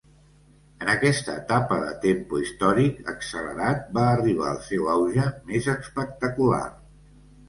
En 0.83 0.89
aquesta 0.91 1.33
etapa 1.41 1.75
de 1.83 1.91
tempo 2.05 2.39
històric 2.43 2.97
accelerat 3.13 3.83
va 3.97 4.05
arribar 4.13 4.47
el 4.53 4.57
seu 4.71 4.89
auge 4.95 5.27
més 5.53 5.69
espectacular. 5.75 6.63